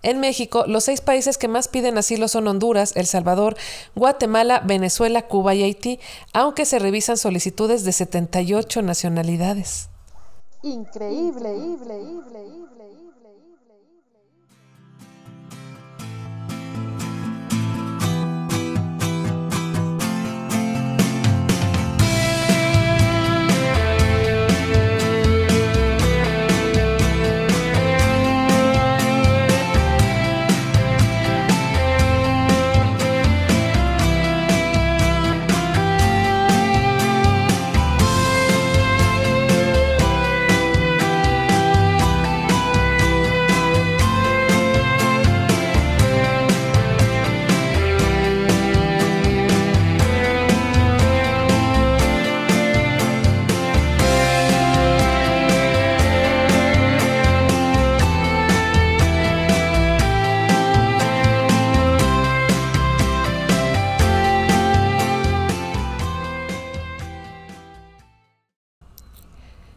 En 0.05 0.21
México, 0.21 0.65
los 0.67 0.85
seis 0.85 1.01
países 1.01 1.39
que 1.39 1.49
más 1.49 1.67
piden 1.69 1.97
asilo 1.97 2.29
son 2.29 2.47
Honduras, 2.47 2.93
El 2.95 3.07
Salvador, 3.07 3.57
Guatemala, 3.95 4.61
Venezuela, 4.63 5.23
Cuba 5.23 5.55
y 5.55 5.63
Haití, 5.63 5.99
aunque 6.35 6.67
se 6.67 6.79
revisan 6.79 7.17
solicitudes 7.17 7.85
de 7.85 7.93
78 7.93 8.83
nacionalidades. 8.83 9.89
Increíble, 10.63 11.57
increíble, 11.57 12.45
increíble. 12.45 12.94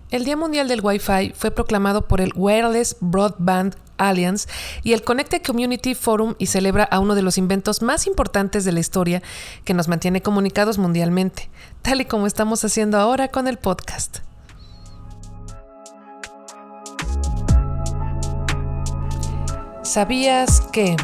El 0.09 0.23
Día 0.23 0.37
Mundial 0.37 0.69
del 0.69 0.79
Wi-Fi 0.81 1.33
fue 1.35 1.51
proclamado 1.51 2.07
por 2.07 2.21
el 2.21 2.31
Wireless 2.33 2.95
Broadband 3.01 3.75
Alliance 3.97 4.47
y 4.81 4.93
el 4.93 5.03
Connected 5.03 5.41
Community 5.45 5.95
Forum 5.95 6.35
y 6.37 6.45
celebra 6.45 6.85
a 6.85 6.99
uno 6.99 7.13
de 7.13 7.21
los 7.21 7.37
inventos 7.37 7.81
más 7.81 8.07
importantes 8.07 8.63
de 8.63 8.71
la 8.71 8.79
historia 8.79 9.21
que 9.65 9.73
nos 9.73 9.89
mantiene 9.89 10.21
comunicados 10.21 10.77
mundialmente, 10.77 11.49
tal 11.81 11.99
y 11.99 12.05
como 12.05 12.25
estamos 12.25 12.63
haciendo 12.63 12.97
ahora 12.97 13.27
con 13.27 13.49
el 13.49 13.57
podcast. 13.57 14.19
¿Sabías 19.83 20.61
que... 20.71 20.95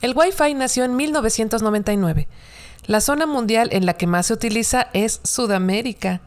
El 0.00 0.14
Wi-Fi 0.16 0.54
nació 0.54 0.84
en 0.84 0.96
1999 0.96 2.28
la 2.86 3.00
zona 3.00 3.26
mundial 3.26 3.68
en 3.72 3.86
la 3.86 3.94
que 3.94 4.06
más 4.06 4.26
se 4.26 4.34
utiliza 4.34 4.88
es 4.92 5.20
Sudamérica. 5.24 6.20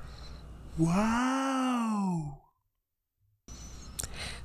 ¡Wow! 0.78 2.38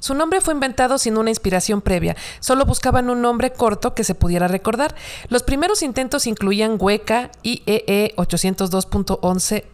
Su 0.03 0.15
nombre 0.15 0.41
fue 0.41 0.53
inventado 0.53 0.99
sin 0.99 1.17
una 1.17 1.31
inspiración 1.31 1.81
previa, 1.81 2.17
solo 2.41 2.65
buscaban 2.65 3.09
un 3.09 3.23
nombre 3.23 3.53
corto 3.53 3.95
que 3.95 4.03
se 4.03 4.17
pudiera 4.17 4.49
recordar. 4.49 4.97
Los 5.29 5.45
primeros 5.45 5.81
intentos 5.81 6.27
incluían 6.27 6.77
Hueca, 6.77 7.31
IEE 7.45 8.13
802.11, 8.17 9.65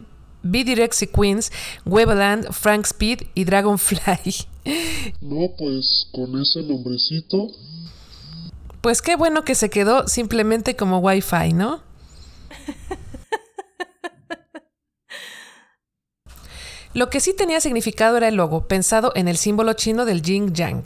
B-Direct 0.43 0.93
Sequence, 0.93 1.51
Webland, 1.83 2.51
Frank 2.51 2.85
Speed 2.85 3.23
y 3.33 3.43
Dragonfly. 3.45 4.35
No, 5.21 5.47
pues 5.57 6.09
con 6.11 6.39
ese 6.39 6.61
nombrecito. 6.61 7.47
Pues 8.81 9.01
qué 9.01 9.15
bueno 9.15 9.43
que 9.43 9.55
se 9.55 9.71
quedó 9.71 10.07
simplemente 10.07 10.75
como 10.75 10.99
Wi-Fi, 10.99 11.53
¿no? 11.53 11.88
Lo 16.93 17.09
que 17.09 17.19
sí 17.19 17.35
tenía 17.35 17.61
significado 17.61 18.17
era 18.17 18.27
el 18.27 18.35
logo, 18.35 18.67
pensado 18.67 19.11
en 19.15 19.27
el 19.27 19.37
símbolo 19.37 19.73
chino 19.73 20.05
del 20.05 20.23
yin 20.23 20.53
yang. 20.53 20.83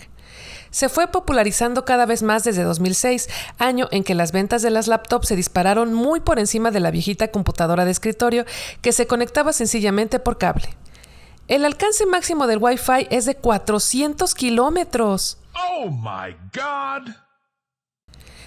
Se 0.70 0.90
fue 0.90 1.08
popularizando 1.08 1.86
cada 1.86 2.06
vez 2.06 2.24
más 2.24 2.44
desde 2.44 2.64
2006, 2.64 3.30
año 3.60 3.88
en 3.92 4.04
que 4.04 4.16
las 4.16 4.32
ventas 4.32 4.64
de 4.64 4.72
las 4.72 4.88
laptops 4.88 5.28
se 5.28 5.36
dispararon 5.36 5.94
muy 5.94 6.20
por 6.20 6.40
encima 6.40 6.72
de 6.72 6.80
la 6.80 6.92
viejita 6.92 7.30
computadora 7.30 7.86
de 7.86 7.92
escritorio 7.92 8.46
que 8.82 8.92
se 8.92 9.08
conectaba 9.08 9.54
sencillamente 9.54 10.20
por 10.20 10.38
cable. 10.38 10.76
El 11.48 11.64
alcance 11.64 12.06
máximo 12.06 12.48
del 12.48 12.60
Wi-Fi 12.60 13.08
es 13.12 13.26
de 13.26 13.36
400 13.36 14.34
kilómetros. 14.34 15.38
¡Oh, 15.54 15.92
my 15.92 16.36
God! 16.54 17.14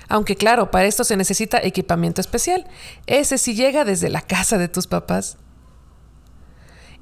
Aunque 0.08 0.36
claro, 0.36 0.70
para 0.70 0.86
esto 0.86 1.04
se 1.04 1.16
necesita 1.16 1.58
equipamiento 1.62 2.20
especial. 2.20 2.66
Ese 3.06 3.38
sí 3.38 3.54
llega 3.54 3.84
desde 3.84 4.08
la 4.08 4.20
casa 4.20 4.58
de 4.58 4.68
tus 4.68 4.86
papás. 4.86 5.36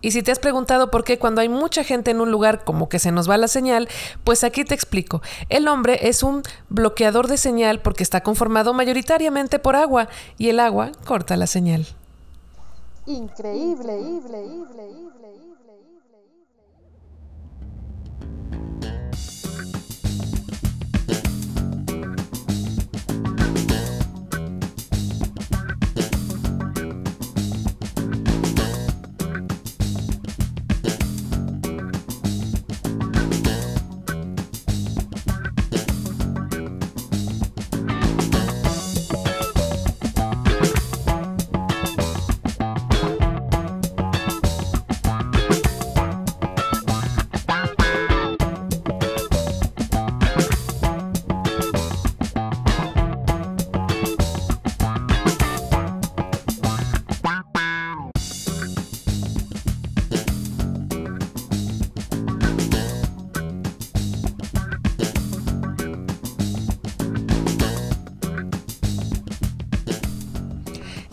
Y 0.04 0.10
si 0.10 0.22
te 0.22 0.30
has 0.30 0.38
preguntado 0.38 0.90
por 0.90 1.02
qué 1.02 1.18
cuando 1.18 1.40
hay 1.40 1.48
mucha 1.48 1.82
gente 1.82 2.10
en 2.10 2.20
un 2.20 2.30
lugar 2.30 2.64
como 2.64 2.90
que 2.90 2.98
se 2.98 3.10
nos 3.10 3.28
va 3.28 3.38
la 3.38 3.48
señal, 3.48 3.88
pues 4.22 4.44
aquí 4.44 4.62
te 4.62 4.74
explico. 4.74 5.22
El 5.48 5.66
hombre 5.66 6.08
es 6.08 6.22
un 6.22 6.42
bloqueador 6.68 7.26
de 7.26 7.38
señal 7.38 7.80
porque 7.80 8.02
está 8.02 8.22
conformado 8.22 8.74
mayoritariamente 8.74 9.58
por 9.58 9.76
agua 9.76 10.08
y 10.36 10.50
el 10.50 10.60
agua 10.60 10.92
corta 11.06 11.38
la 11.38 11.46
señal. 11.46 11.86
Increíble, 13.06 13.98
increíble, 13.98 14.44
increíble. 14.44 14.93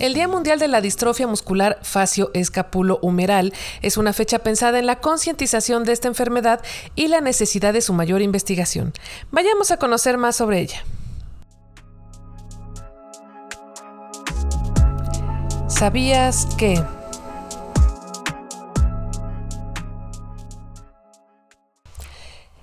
El 0.01 0.13
Día 0.15 0.27
Mundial 0.27 0.57
de 0.57 0.67
la 0.67 0.81
Distrofia 0.81 1.27
Muscular 1.27 1.77
Facio-Escapulo-Humeral 1.83 3.53
es 3.83 3.97
una 3.97 4.13
fecha 4.13 4.39
pensada 4.39 4.79
en 4.79 4.87
la 4.87 4.99
concientización 4.99 5.83
de 5.83 5.93
esta 5.93 6.07
enfermedad 6.07 6.59
y 6.95 7.07
la 7.07 7.21
necesidad 7.21 7.71
de 7.71 7.81
su 7.81 7.93
mayor 7.93 8.23
investigación. 8.23 8.93
Vayamos 9.29 9.69
a 9.69 9.77
conocer 9.77 10.17
más 10.17 10.37
sobre 10.37 10.61
ella. 10.61 10.83
¿Sabías 15.67 16.47
que... 16.57 16.83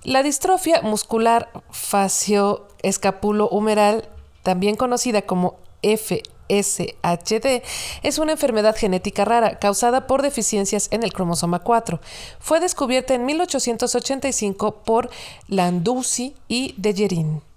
La 0.02 0.24
distrofia 0.24 0.82
muscular 0.82 1.50
facio-escapulo-humeral, 1.70 4.08
también 4.42 4.74
conocida 4.74 5.22
como 5.22 5.60
F 5.82 6.20
SHD 6.48 7.62
es 8.02 8.18
una 8.18 8.32
enfermedad 8.32 8.76
genética 8.76 9.24
rara 9.24 9.58
causada 9.58 10.06
por 10.06 10.22
deficiencias 10.22 10.88
en 10.90 11.02
el 11.02 11.12
cromosoma 11.12 11.60
4. 11.60 12.00
Fue 12.38 12.60
descubierta 12.60 13.14
en 13.14 13.26
1885 13.26 14.82
por 14.84 15.10
Landouzi 15.48 16.34
y 16.48 16.74
Dejerin. 16.76 17.47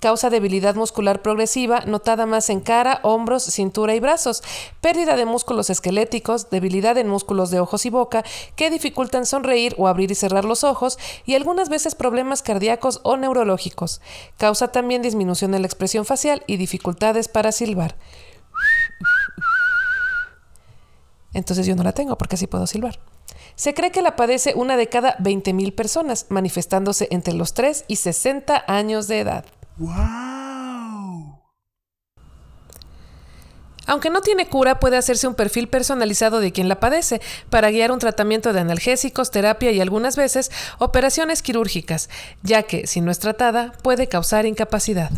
Causa 0.00 0.30
debilidad 0.30 0.74
muscular 0.74 1.22
progresiva, 1.22 1.80
notada 1.86 2.26
más 2.26 2.50
en 2.50 2.60
cara, 2.60 3.00
hombros, 3.02 3.44
cintura 3.44 3.94
y 3.94 4.00
brazos, 4.00 4.42
pérdida 4.80 5.16
de 5.16 5.24
músculos 5.24 5.70
esqueléticos, 5.70 6.50
debilidad 6.50 6.98
en 6.98 7.08
músculos 7.08 7.50
de 7.50 7.60
ojos 7.60 7.86
y 7.86 7.90
boca, 7.90 8.24
que 8.56 8.70
dificultan 8.70 9.24
sonreír 9.24 9.74
o 9.78 9.88
abrir 9.88 10.10
y 10.10 10.14
cerrar 10.14 10.44
los 10.44 10.64
ojos, 10.64 10.98
y 11.24 11.34
algunas 11.34 11.68
veces 11.68 11.94
problemas 11.94 12.42
cardíacos 12.42 13.00
o 13.04 13.16
neurológicos. 13.16 14.00
Causa 14.36 14.68
también 14.68 15.02
disminución 15.02 15.54
en 15.54 15.62
la 15.62 15.66
expresión 15.66 16.04
facial 16.04 16.42
y 16.46 16.58
dificultades 16.58 17.28
para 17.28 17.52
silbar. 17.52 17.96
Entonces 21.32 21.66
yo 21.66 21.76
no 21.76 21.82
la 21.82 21.92
tengo 21.92 22.16
porque 22.16 22.36
así 22.36 22.46
puedo 22.46 22.66
silbar. 22.66 22.98
Se 23.56 23.74
cree 23.74 23.90
que 23.90 24.02
la 24.02 24.16
padece 24.16 24.52
una 24.54 24.76
de 24.76 24.88
cada 24.88 25.16
20.000 25.18 25.74
personas, 25.74 26.26
manifestándose 26.28 27.08
entre 27.10 27.34
los 27.34 27.54
3 27.54 27.84
y 27.88 27.96
60 27.96 28.64
años 28.66 29.08
de 29.08 29.20
edad. 29.20 29.44
¡Wow! 29.78 31.42
Aunque 33.86 34.10
no 34.10 34.20
tiene 34.20 34.48
cura, 34.48 34.80
puede 34.80 34.96
hacerse 34.96 35.28
un 35.28 35.34
perfil 35.34 35.68
personalizado 35.68 36.40
de 36.40 36.50
quien 36.50 36.68
la 36.68 36.80
padece 36.80 37.20
para 37.50 37.70
guiar 37.70 37.92
un 37.92 38.00
tratamiento 38.00 38.52
de 38.52 38.60
analgésicos, 38.60 39.30
terapia 39.30 39.70
y 39.70 39.80
algunas 39.80 40.16
veces 40.16 40.50
operaciones 40.78 41.40
quirúrgicas, 41.40 42.10
ya 42.42 42.64
que, 42.64 42.86
si 42.86 43.00
no 43.00 43.12
es 43.12 43.20
tratada, 43.20 43.72
puede 43.82 44.08
causar 44.08 44.44
incapacidad. 44.44 45.10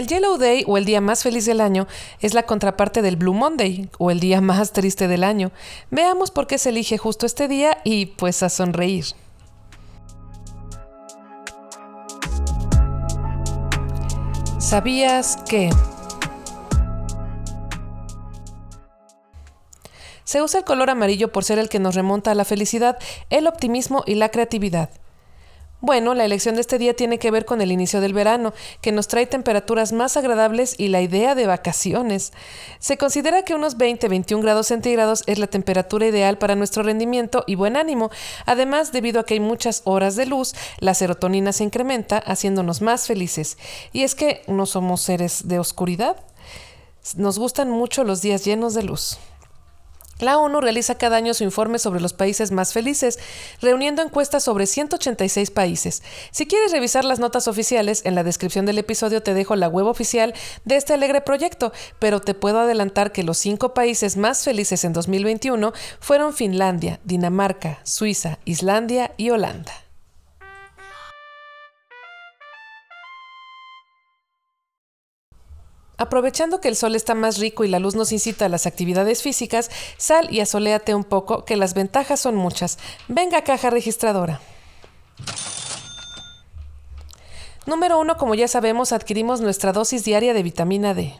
El 0.00 0.06
Yellow 0.06 0.38
Day 0.38 0.64
o 0.66 0.78
el 0.78 0.86
día 0.86 1.02
más 1.02 1.22
feliz 1.22 1.44
del 1.44 1.60
año 1.60 1.86
es 2.20 2.32
la 2.32 2.44
contraparte 2.44 3.02
del 3.02 3.16
Blue 3.16 3.34
Monday 3.34 3.90
o 3.98 4.10
el 4.10 4.18
día 4.18 4.40
más 4.40 4.72
triste 4.72 5.08
del 5.08 5.22
año. 5.22 5.52
Veamos 5.90 6.30
por 6.30 6.46
qué 6.46 6.56
se 6.56 6.70
elige 6.70 6.96
justo 6.96 7.26
este 7.26 7.48
día 7.48 7.76
y 7.84 8.06
pues 8.06 8.42
a 8.42 8.48
sonreír. 8.48 9.04
¿Sabías 14.58 15.36
que... 15.46 15.68
Se 20.24 20.40
usa 20.40 20.60
el 20.60 20.64
color 20.64 20.88
amarillo 20.88 21.30
por 21.30 21.44
ser 21.44 21.58
el 21.58 21.68
que 21.68 21.78
nos 21.78 21.94
remonta 21.94 22.30
a 22.30 22.34
la 22.34 22.46
felicidad, 22.46 22.96
el 23.28 23.46
optimismo 23.46 24.02
y 24.06 24.14
la 24.14 24.30
creatividad. 24.30 24.88
Bueno, 25.82 26.12
la 26.12 26.26
elección 26.26 26.56
de 26.56 26.60
este 26.60 26.76
día 26.76 26.94
tiene 26.94 27.18
que 27.18 27.30
ver 27.30 27.46
con 27.46 27.62
el 27.62 27.72
inicio 27.72 28.02
del 28.02 28.12
verano, 28.12 28.52
que 28.82 28.92
nos 28.92 29.08
trae 29.08 29.24
temperaturas 29.24 29.92
más 29.92 30.18
agradables 30.18 30.74
y 30.76 30.88
la 30.88 31.00
idea 31.00 31.34
de 31.34 31.46
vacaciones. 31.46 32.34
Se 32.78 32.98
considera 32.98 33.44
que 33.44 33.54
unos 33.54 33.78
20-21 33.78 34.42
grados 34.42 34.66
centígrados 34.66 35.22
es 35.26 35.38
la 35.38 35.46
temperatura 35.46 36.06
ideal 36.06 36.36
para 36.36 36.54
nuestro 36.54 36.82
rendimiento 36.82 37.44
y 37.46 37.54
buen 37.54 37.78
ánimo. 37.78 38.10
Además, 38.44 38.92
debido 38.92 39.20
a 39.20 39.24
que 39.24 39.34
hay 39.34 39.40
muchas 39.40 39.80
horas 39.84 40.16
de 40.16 40.26
luz, 40.26 40.54
la 40.80 40.92
serotonina 40.92 41.54
se 41.54 41.64
incrementa, 41.64 42.18
haciéndonos 42.18 42.82
más 42.82 43.06
felices. 43.06 43.56
Y 43.94 44.02
es 44.02 44.14
que 44.14 44.42
no 44.48 44.66
somos 44.66 45.00
seres 45.00 45.48
de 45.48 45.58
oscuridad. 45.58 46.16
Nos 47.16 47.38
gustan 47.38 47.70
mucho 47.70 48.04
los 48.04 48.20
días 48.20 48.44
llenos 48.44 48.74
de 48.74 48.82
luz. 48.82 49.18
La 50.20 50.38
ONU 50.38 50.60
realiza 50.60 50.96
cada 50.96 51.16
año 51.16 51.34
su 51.34 51.44
informe 51.44 51.78
sobre 51.78 52.00
los 52.00 52.12
países 52.12 52.52
más 52.52 52.72
felices, 52.72 53.18
reuniendo 53.60 54.02
encuestas 54.02 54.44
sobre 54.44 54.66
186 54.66 55.50
países. 55.50 56.02
Si 56.30 56.46
quieres 56.46 56.72
revisar 56.72 57.04
las 57.04 57.18
notas 57.18 57.48
oficiales, 57.48 58.02
en 58.04 58.14
la 58.14 58.22
descripción 58.22 58.66
del 58.66 58.78
episodio 58.78 59.22
te 59.22 59.34
dejo 59.34 59.56
la 59.56 59.68
web 59.68 59.86
oficial 59.86 60.34
de 60.64 60.76
este 60.76 60.94
alegre 60.94 61.20
proyecto, 61.20 61.72
pero 61.98 62.20
te 62.20 62.34
puedo 62.34 62.60
adelantar 62.60 63.12
que 63.12 63.24
los 63.24 63.38
cinco 63.38 63.74
países 63.74 64.16
más 64.16 64.44
felices 64.44 64.84
en 64.84 64.92
2021 64.92 65.72
fueron 66.00 66.34
Finlandia, 66.34 67.00
Dinamarca, 67.04 67.80
Suiza, 67.84 68.38
Islandia 68.44 69.12
y 69.16 69.30
Holanda. 69.30 69.89
Aprovechando 76.00 76.62
que 76.62 76.68
el 76.68 76.76
sol 76.76 76.96
está 76.96 77.14
más 77.14 77.36
rico 77.36 77.62
y 77.62 77.68
la 77.68 77.78
luz 77.78 77.94
nos 77.94 78.10
incita 78.10 78.46
a 78.46 78.48
las 78.48 78.64
actividades 78.64 79.20
físicas, 79.22 79.70
sal 79.98 80.32
y 80.32 80.40
asoléate 80.40 80.94
un 80.94 81.04
poco, 81.04 81.44
que 81.44 81.56
las 81.56 81.74
ventajas 81.74 82.18
son 82.18 82.36
muchas. 82.36 82.78
Venga, 83.06 83.44
caja 83.44 83.68
registradora. 83.68 84.40
Número 87.66 88.00
1. 88.00 88.16
Como 88.16 88.34
ya 88.34 88.48
sabemos, 88.48 88.92
adquirimos 88.92 89.42
nuestra 89.42 89.74
dosis 89.74 90.02
diaria 90.02 90.32
de 90.32 90.42
vitamina 90.42 90.94
D. 90.94 91.14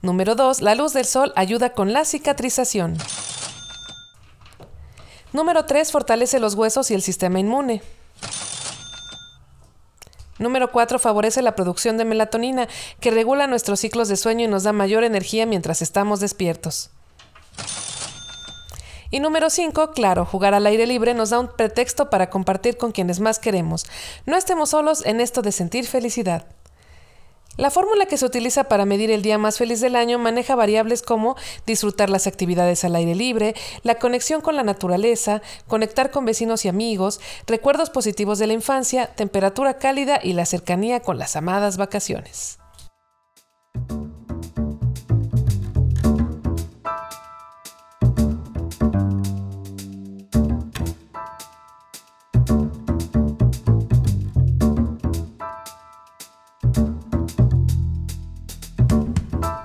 Número 0.00 0.36
2. 0.36 0.60
La 0.60 0.76
luz 0.76 0.92
del 0.92 1.06
sol 1.06 1.32
ayuda 1.34 1.72
con 1.72 1.92
la 1.92 2.04
cicatrización. 2.04 2.96
Número 5.32 5.64
3. 5.64 5.90
Fortalece 5.90 6.38
los 6.38 6.54
huesos 6.54 6.92
y 6.92 6.94
el 6.94 7.02
sistema 7.02 7.40
inmune. 7.40 7.82
Número 10.38 10.70
4. 10.72 10.98
Favorece 10.98 11.42
la 11.42 11.54
producción 11.54 11.96
de 11.96 12.04
melatonina, 12.04 12.68
que 13.00 13.10
regula 13.10 13.46
nuestros 13.46 13.80
ciclos 13.80 14.08
de 14.08 14.16
sueño 14.16 14.44
y 14.44 14.48
nos 14.48 14.64
da 14.64 14.72
mayor 14.72 15.04
energía 15.04 15.46
mientras 15.46 15.82
estamos 15.82 16.20
despiertos. 16.20 16.90
Y 19.10 19.20
número 19.20 19.48
5, 19.48 19.92
claro, 19.92 20.24
jugar 20.24 20.54
al 20.54 20.66
aire 20.66 20.88
libre 20.88 21.14
nos 21.14 21.30
da 21.30 21.38
un 21.38 21.48
pretexto 21.48 22.10
para 22.10 22.30
compartir 22.30 22.76
con 22.76 22.90
quienes 22.90 23.20
más 23.20 23.38
queremos. 23.38 23.86
No 24.26 24.36
estemos 24.36 24.70
solos 24.70 25.06
en 25.06 25.20
esto 25.20 25.40
de 25.40 25.52
sentir 25.52 25.86
felicidad. 25.86 26.46
La 27.56 27.70
fórmula 27.70 28.06
que 28.06 28.16
se 28.16 28.26
utiliza 28.26 28.64
para 28.64 28.84
medir 28.84 29.12
el 29.12 29.22
día 29.22 29.38
más 29.38 29.58
feliz 29.58 29.80
del 29.80 29.94
año 29.94 30.18
maneja 30.18 30.56
variables 30.56 31.02
como 31.02 31.36
disfrutar 31.66 32.10
las 32.10 32.26
actividades 32.26 32.84
al 32.84 32.96
aire 32.96 33.14
libre, 33.14 33.54
la 33.82 33.94
conexión 33.96 34.40
con 34.40 34.56
la 34.56 34.64
naturaleza, 34.64 35.40
conectar 35.68 36.10
con 36.10 36.24
vecinos 36.24 36.64
y 36.64 36.68
amigos, 36.68 37.20
recuerdos 37.46 37.90
positivos 37.90 38.40
de 38.40 38.48
la 38.48 38.54
infancia, 38.54 39.06
temperatura 39.06 39.78
cálida 39.78 40.18
y 40.20 40.32
la 40.32 40.46
cercanía 40.46 41.00
con 41.00 41.16
las 41.18 41.36
amadas 41.36 41.76
vacaciones. 41.76 42.58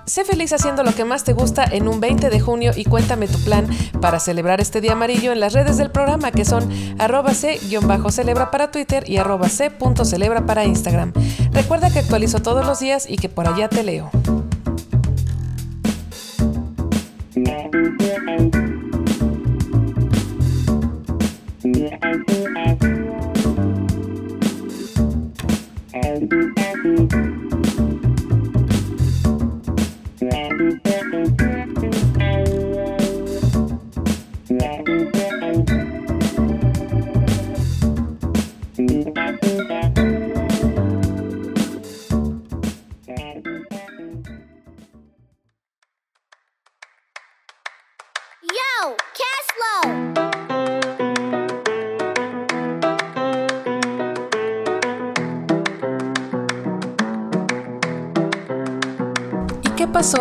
Sé 0.10 0.26
feliz 0.26 0.52
haciendo 0.54 0.82
lo 0.84 0.96
que 0.96 1.06
más 1.06 1.24
te 1.24 1.34
gusta 1.34 1.64
en 1.64 1.88
un 1.88 2.00
20 2.00 2.32
de 2.32 2.40
junio 2.40 2.72
y 2.76 2.84
cuéntame 2.84 3.28
tu 3.28 3.38
plan 3.44 3.68
para 4.02 4.20
celebrar 4.20 4.60
este 4.60 4.82
día 4.82 4.94
amarillo 4.94 5.32
en 5.32 5.40
las 5.40 5.54
redes 5.54 5.78
del 5.78 5.92
programa 5.92 6.32
que 6.32 6.46
son 6.46 6.68
arroba 6.98 7.36
c-celebra 7.36 8.50
para 8.50 8.72
Twitter 8.72 9.08
y 9.08 9.18
arroba 9.18 9.50
c.celebra 9.50 10.48
para 10.48 10.66
Instagram. 10.66 11.14
Recuerda 11.52 11.92
que 11.92 12.00
actualizo 12.00 12.42
todos 12.42 12.66
los 12.66 12.80
días 12.80 13.08
y 13.08 13.18
que 13.18 13.30
por 13.30 13.48
allá 13.48 13.70
te 13.70 13.84
leo. 13.84 14.10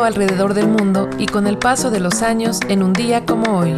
Alrededor 0.08 0.54
del 0.54 0.68
mundo 0.68 1.10
y 1.18 1.26
con 1.26 1.46
el 1.46 1.58
paso 1.58 1.90
de 1.90 2.00
los 2.00 2.22
años 2.22 2.60
en 2.68 2.82
un 2.82 2.94
día 2.94 3.26
como 3.26 3.58
hoy? 3.58 3.76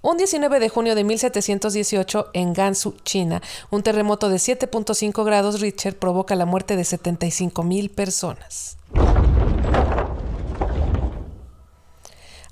Un 0.00 0.16
19 0.16 0.60
de 0.60 0.68
junio 0.70 0.94
de 0.94 1.04
1718, 1.04 2.30
en 2.32 2.54
Gansu, 2.54 2.96
China, 3.04 3.42
un 3.70 3.82
terremoto 3.82 4.30
de 4.30 4.36
7.5 4.36 5.24
grados 5.24 5.60
Richter 5.60 5.98
provoca 5.98 6.34
la 6.36 6.46
muerte 6.46 6.76
de 6.76 6.84
75 6.84 7.62
mil 7.62 7.90
personas. 7.90 8.78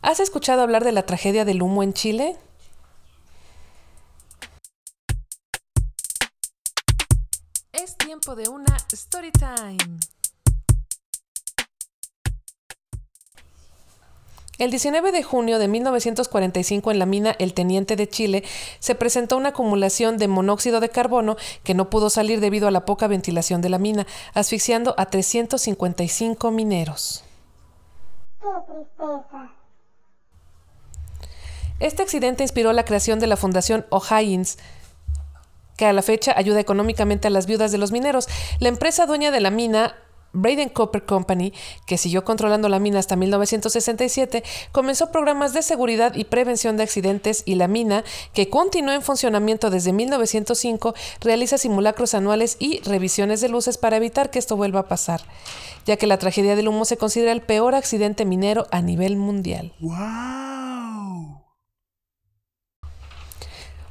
¿Has 0.02 0.20
escuchado 0.20 0.60
hablar 0.60 0.84
de 0.84 0.92
la 0.92 1.04
tragedia 1.04 1.46
del 1.46 1.62
humo 1.62 1.82
en 1.82 1.94
Chile? 1.94 2.36
Tiempo 8.10 8.34
de 8.34 8.48
una 8.48 8.76
story 8.92 9.30
time. 9.30 10.00
El 14.58 14.72
19 14.72 15.12
de 15.12 15.22
junio 15.22 15.60
de 15.60 15.68
1945 15.68 16.90
en 16.90 16.98
la 16.98 17.06
mina 17.06 17.36
El 17.38 17.54
Teniente 17.54 17.94
de 17.94 18.08
Chile 18.08 18.42
se 18.80 18.96
presentó 18.96 19.36
una 19.36 19.50
acumulación 19.50 20.18
de 20.18 20.26
monóxido 20.26 20.80
de 20.80 20.88
carbono 20.88 21.36
que 21.62 21.74
no 21.74 21.88
pudo 21.88 22.10
salir 22.10 22.40
debido 22.40 22.66
a 22.66 22.72
la 22.72 22.84
poca 22.84 23.06
ventilación 23.06 23.60
de 23.60 23.68
la 23.68 23.78
mina, 23.78 24.08
asfixiando 24.34 24.96
a 24.98 25.06
355 25.06 26.50
mineros. 26.50 27.22
Este 31.78 32.02
accidente 32.02 32.42
inspiró 32.42 32.72
la 32.72 32.84
creación 32.84 33.20
de 33.20 33.28
la 33.28 33.36
Fundación 33.36 33.86
O'Higgins, 33.90 34.58
que 35.80 35.86
a 35.86 35.94
la 35.94 36.02
fecha 36.02 36.34
ayuda 36.36 36.60
económicamente 36.60 37.28
a 37.28 37.30
las 37.30 37.46
viudas 37.46 37.72
de 37.72 37.78
los 37.78 37.90
mineros. 37.90 38.28
La 38.58 38.68
empresa 38.68 39.06
dueña 39.06 39.30
de 39.30 39.40
la 39.40 39.50
mina 39.50 39.96
Braden 40.34 40.68
Copper 40.68 41.06
Company, 41.06 41.54
que 41.86 41.96
siguió 41.96 42.22
controlando 42.22 42.68
la 42.68 42.78
mina 42.78 42.98
hasta 42.98 43.16
1967, 43.16 44.44
comenzó 44.72 45.10
programas 45.10 45.54
de 45.54 45.62
seguridad 45.62 46.14
y 46.14 46.24
prevención 46.24 46.76
de 46.76 46.82
accidentes 46.82 47.44
y 47.46 47.54
la 47.54 47.66
mina, 47.66 48.04
que 48.34 48.50
continuó 48.50 48.92
en 48.92 49.00
funcionamiento 49.00 49.70
desde 49.70 49.94
1905, 49.94 50.94
realiza 51.22 51.56
simulacros 51.56 52.12
anuales 52.12 52.58
y 52.58 52.80
revisiones 52.80 53.40
de 53.40 53.48
luces 53.48 53.78
para 53.78 53.96
evitar 53.96 54.28
que 54.28 54.38
esto 54.38 54.58
vuelva 54.58 54.80
a 54.80 54.88
pasar, 54.88 55.22
ya 55.86 55.96
que 55.96 56.06
la 56.06 56.18
tragedia 56.18 56.56
del 56.56 56.68
humo 56.68 56.84
se 56.84 56.98
considera 56.98 57.32
el 57.32 57.40
peor 57.40 57.74
accidente 57.74 58.26
minero 58.26 58.66
a 58.70 58.82
nivel 58.82 59.16
mundial. 59.16 59.72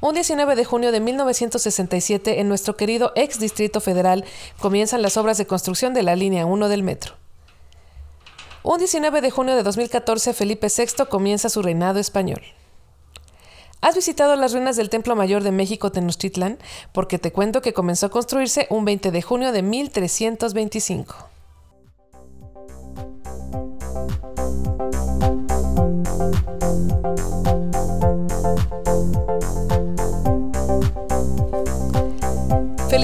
Un 0.01 0.13
19 0.13 0.55
de 0.55 0.63
junio 0.63 0.93
de 0.93 1.01
1967, 1.01 2.39
en 2.39 2.47
nuestro 2.47 2.77
querido 2.77 3.11
ex 3.15 3.37
Distrito 3.37 3.81
Federal, 3.81 4.23
comienzan 4.57 5.01
las 5.01 5.17
obras 5.17 5.37
de 5.37 5.45
construcción 5.45 5.93
de 5.93 6.03
la 6.03 6.15
línea 6.15 6.45
1 6.45 6.69
del 6.69 6.83
metro. 6.83 7.15
Un 8.63 8.77
19 8.77 9.19
de 9.19 9.29
junio 9.29 9.57
de 9.57 9.63
2014, 9.63 10.33
Felipe 10.33 10.67
VI 10.67 11.05
comienza 11.09 11.49
su 11.49 11.61
reinado 11.61 11.99
español. 11.99 12.41
¿Has 13.81 13.95
visitado 13.95 14.37
las 14.37 14.53
ruinas 14.53 14.77
del 14.77 14.89
Templo 14.89 15.17
Mayor 15.17 15.43
de 15.43 15.51
México 15.51 15.91
Tenochtitlán? 15.91 16.59
Porque 16.93 17.19
te 17.19 17.33
cuento 17.33 17.61
que 17.61 17.73
comenzó 17.73 18.05
a 18.05 18.09
construirse 18.09 18.67
un 18.69 18.85
20 18.85 19.11
de 19.11 19.21
junio 19.21 19.51
de 19.51 19.63
1325. 19.63 21.29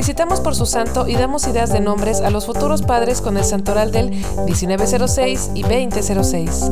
Felicitamos 0.05 0.39
por 0.39 0.53
su 0.53 0.67
santo 0.67 1.07
y 1.07 1.15
damos 1.15 1.47
ideas 1.47 1.73
de 1.73 1.79
nombres 1.79 2.21
a 2.21 2.29
los 2.29 2.45
futuros 2.45 2.83
padres 2.83 3.21
con 3.21 3.37
el 3.37 3.43
santoral 3.43 3.91
del 3.91 4.11
1906 4.11 5.49
y 5.55 5.63
2006. 5.63 6.71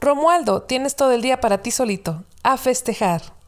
Romualdo, 0.00 0.62
tienes 0.62 0.96
todo 0.96 1.12
el 1.12 1.22
día 1.22 1.40
para 1.40 1.58
ti 1.58 1.70
solito. 1.70 2.24
A 2.42 2.56
festejar. 2.56 3.39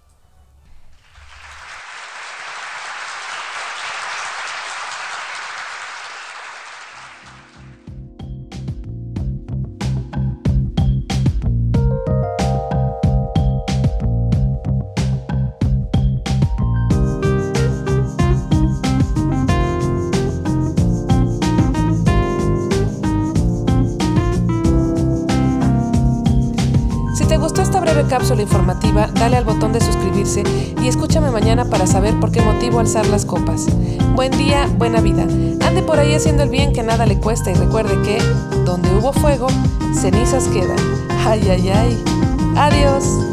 Esta 27.73 27.81
breve 27.81 28.07
cápsula 28.07 28.43
informativa, 28.43 29.09
dale 29.15 29.39
al 29.39 29.45
botón 29.45 29.73
de 29.73 29.81
suscribirse 29.81 30.43
y 30.83 30.89
escúchame 30.89 31.31
mañana 31.31 31.65
para 31.65 31.87
saber 31.87 32.13
por 32.21 32.31
qué 32.31 32.43
motivo 32.43 32.81
alzar 32.81 33.07
las 33.07 33.25
copas. 33.25 33.67
Buen 34.15 34.31
día, 34.33 34.69
buena 34.77 35.01
vida. 35.01 35.23
Ande 35.23 35.83
por 35.83 35.99
ahí 35.99 36.13
haciendo 36.13 36.43
el 36.43 36.51
bien 36.51 36.75
que 36.75 36.83
nada 36.83 37.07
le 37.07 37.17
cuesta 37.17 37.51
y 37.51 37.55
recuerde 37.55 37.97
que, 38.03 38.19
donde 38.67 38.95
hubo 38.95 39.15
fuego, 39.15 39.47
cenizas 39.95 40.49
quedan. 40.49 40.77
Ay, 41.27 41.49
ay, 41.49 41.71
ay. 41.71 42.05
Adiós. 42.57 43.32